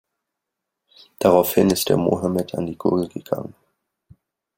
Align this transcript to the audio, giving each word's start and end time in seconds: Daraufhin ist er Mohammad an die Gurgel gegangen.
Daraufhin 1.19 1.69
ist 1.69 1.87
er 1.91 1.97
Mohammad 1.97 2.55
an 2.55 2.65
die 2.65 2.75
Gurgel 2.75 3.07
gegangen. 3.07 3.53